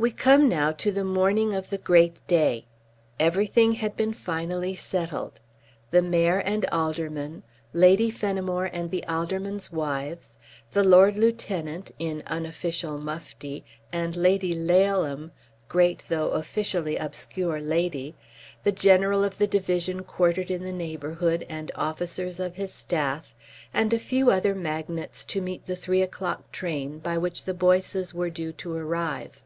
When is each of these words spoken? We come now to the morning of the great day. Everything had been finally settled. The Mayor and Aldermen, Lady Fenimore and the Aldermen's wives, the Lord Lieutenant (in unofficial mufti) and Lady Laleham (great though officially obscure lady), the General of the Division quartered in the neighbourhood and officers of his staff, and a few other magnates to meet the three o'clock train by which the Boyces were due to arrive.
We 0.00 0.12
come 0.12 0.48
now 0.48 0.70
to 0.70 0.92
the 0.92 1.02
morning 1.02 1.56
of 1.56 1.70
the 1.70 1.76
great 1.76 2.24
day. 2.28 2.66
Everything 3.18 3.72
had 3.72 3.96
been 3.96 4.14
finally 4.14 4.76
settled. 4.76 5.40
The 5.90 6.02
Mayor 6.02 6.38
and 6.38 6.64
Aldermen, 6.70 7.42
Lady 7.72 8.08
Fenimore 8.08 8.66
and 8.72 8.92
the 8.92 9.04
Aldermen's 9.08 9.72
wives, 9.72 10.36
the 10.70 10.84
Lord 10.84 11.16
Lieutenant 11.16 11.90
(in 11.98 12.22
unofficial 12.28 12.96
mufti) 12.98 13.64
and 13.92 14.14
Lady 14.14 14.54
Laleham 14.54 15.32
(great 15.66 16.04
though 16.08 16.28
officially 16.30 16.96
obscure 16.96 17.60
lady), 17.60 18.14
the 18.62 18.70
General 18.70 19.24
of 19.24 19.38
the 19.38 19.48
Division 19.48 20.04
quartered 20.04 20.48
in 20.52 20.62
the 20.62 20.72
neighbourhood 20.72 21.44
and 21.48 21.72
officers 21.74 22.38
of 22.38 22.54
his 22.54 22.72
staff, 22.72 23.34
and 23.74 23.92
a 23.92 23.98
few 23.98 24.30
other 24.30 24.54
magnates 24.54 25.24
to 25.24 25.40
meet 25.42 25.66
the 25.66 25.74
three 25.74 26.02
o'clock 26.02 26.52
train 26.52 27.00
by 27.00 27.18
which 27.18 27.42
the 27.46 27.52
Boyces 27.54 28.14
were 28.14 28.30
due 28.30 28.52
to 28.52 28.72
arrive. 28.76 29.42